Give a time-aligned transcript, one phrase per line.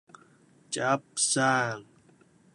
[0.71, 1.85] 執生